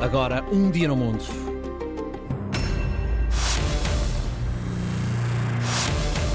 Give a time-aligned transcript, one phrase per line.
[0.00, 1.24] Agora, um dia no mundo.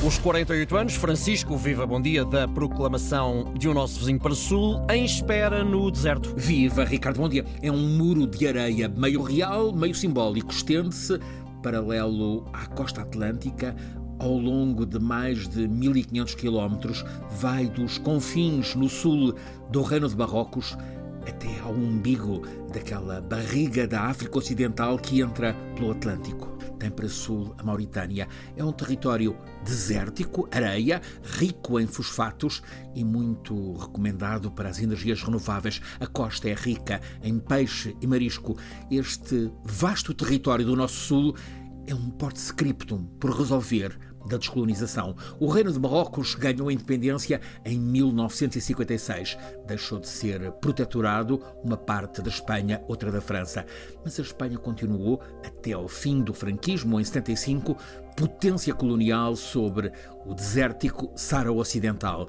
[0.05, 4.35] Os 48 anos, Francisco Viva Bom Dia da proclamação de um nosso vizinho para o
[4.35, 6.33] sul, em espera no deserto.
[6.35, 7.45] Viva, Ricardo Bom Dia.
[7.61, 10.51] É um muro de areia meio real, meio simbólico.
[10.51, 11.17] Estende-se
[11.63, 13.73] paralelo à costa atlântica,
[14.19, 19.33] ao longo de mais de 1500 quilómetros, vai dos confins no sul
[19.69, 20.77] do Reino de Marrocos
[21.27, 26.53] até ao umbigo daquela barriga da África Ocidental que entra pelo Atlântico.
[26.79, 28.27] Tem para sul a Mauritânia.
[28.57, 32.61] É um território desértico, areia, rico em fosfatos
[32.93, 35.81] e muito recomendado para as energias renováveis.
[35.99, 38.57] A costa é rica em peixe e marisco.
[38.91, 41.35] Este vasto território do nosso sul
[41.87, 45.15] é um post-scriptum por resolver da descolonização.
[45.39, 49.37] O Reino de Marrocos ganhou a independência em 1956.
[49.65, 53.65] Deixou de ser protetorado, uma parte da Espanha, outra da França.
[54.03, 57.77] Mas a Espanha continuou até ao fim do franquismo, em 75,
[58.15, 59.91] potência colonial sobre
[60.25, 62.27] o desértico Sara Ocidental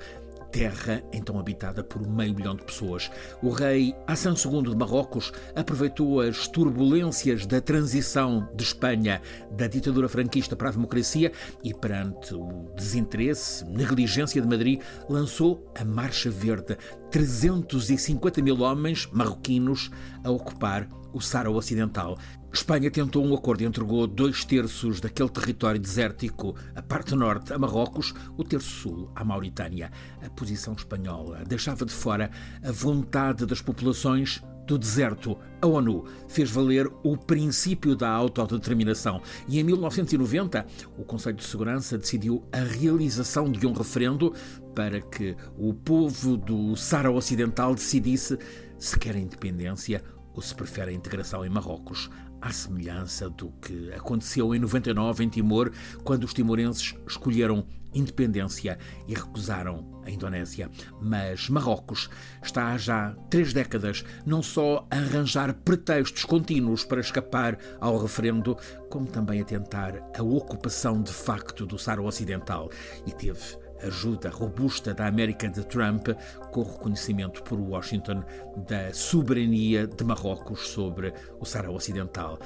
[0.55, 3.11] terra então habitada por meio milhão de pessoas.
[3.43, 10.09] O rei Hassan II de Marrocos aproveitou as turbulências da transição de Espanha da ditadura
[10.09, 11.33] franquista para a democracia
[11.65, 16.79] e, perante o desinteresse, negligência de Madrid, lançou a Marcha Verde.
[17.11, 19.91] 350 mil homens marroquinos
[20.23, 22.19] a ocupar o Sara Ocidental.
[22.53, 27.59] Espanha tentou um acordo e entregou dois terços daquele território desértico, a parte norte a
[27.59, 29.91] Marrocos, o terço sul à Mauritânia.
[30.23, 32.31] A posição espanhola deixava de fora
[32.63, 35.37] a vontade das populações do deserto.
[35.61, 40.67] A ONU fez valer o princípio da autodeterminação e em 1990
[40.99, 44.33] o Conselho de Segurança decidiu a realização de um referendo
[44.75, 48.39] para que o povo do Sara Ocidental decidisse
[48.79, 50.03] se quer a independência
[50.35, 55.29] ou se prefere a integração em Marrocos, à semelhança do que aconteceu em 99 em
[55.29, 55.71] Timor,
[56.03, 60.71] quando os timorenses escolheram independência e recusaram a Indonésia.
[61.01, 62.11] Mas Marrocos
[62.43, 68.57] está há já três décadas não só a arranjar pretextos contínuos para escapar ao referendo,
[68.91, 72.69] como também a tentar a ocupação de facto do Sara Ocidental
[73.07, 76.09] e teve ajuda robusta da América de Trump,
[76.51, 78.23] com o reconhecimento por Washington
[78.69, 82.39] da soberania de Marrocos sobre o Sahara Ocidental.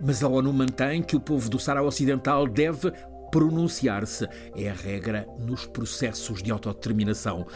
[0.00, 2.92] Mas a ONU mantém que o povo do Sahara Ocidental deve
[3.30, 4.26] pronunciar-se.
[4.54, 7.46] É a regra nos processos de autodeterminação.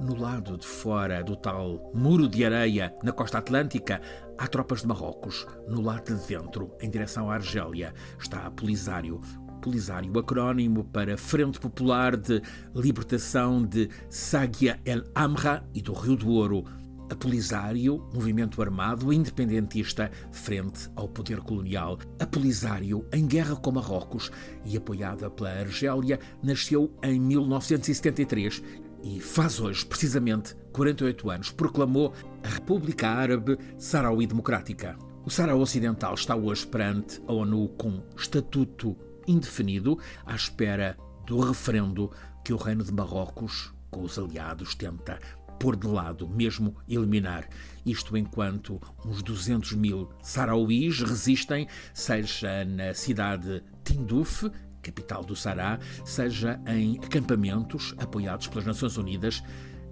[0.00, 4.00] No lado de fora do tal muro de areia na costa atlântica,
[4.38, 5.46] há tropas de Marrocos.
[5.68, 9.20] No lado de dentro, em direção à Argélia, está a Polisário,
[9.60, 12.42] Polisário, acrónimo para Frente Popular de
[12.74, 16.64] Libertação de Sagia El Amra e do Rio do Ouro.
[17.10, 21.98] A Polisário, movimento armado independentista frente ao poder colonial.
[22.18, 24.30] A Polisário, em guerra com Marrocos
[24.64, 28.62] e apoiada pela Argélia, nasceu em 1973
[29.02, 34.96] e faz hoje, precisamente, 48 anos, proclamou a República Árabe Saraui Democrática.
[35.24, 38.96] O Sahara Ocidental está hoje perante a ONU com estatuto
[39.30, 40.96] indefinido, à espera
[41.26, 42.10] do referendo
[42.44, 45.18] que o Reino de Marrocos, com os aliados, tenta
[45.58, 47.46] pôr de lado, mesmo eliminar.
[47.84, 54.50] Isto enquanto uns 200 mil sarauís resistem, seja na cidade Tinduf,
[54.82, 59.42] capital do Sará, seja em acampamentos apoiados pelas Nações Unidas,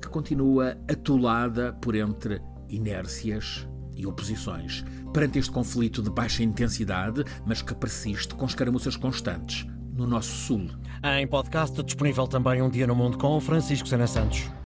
[0.00, 3.68] que continua atolada por entre inércias
[3.98, 4.84] e oposições.
[5.12, 10.68] Perante este conflito de baixa intensidade, mas que persiste com escaramuças constantes no nosso sul.
[11.02, 14.48] Em podcast disponível também Um Dia no Mundo com Francisco Sena Santos.